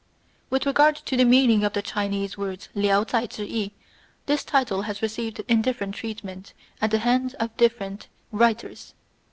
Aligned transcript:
With 0.49 0.65
regard 0.65 0.95
to 0.95 1.15
the 1.15 1.25
meaning 1.25 1.63
of 1.63 1.73
the 1.73 1.83
Chinese 1.83 2.35
words 2.35 2.69
Liao 2.73 3.03
Chai 3.03 3.27
Chih 3.27 3.43
I 3.45 3.61
y 3.65 3.71
this 4.25 4.43
title 4.43 4.81
has 4.81 5.03
received 5.03 5.43
indifferent 5.47 5.93
treatment 5.93 6.53
at 6.81 6.89
the 6.89 6.97
hands 6.97 7.35
of 7.35 7.55
different 7.55 8.07
writers. 8.31 8.95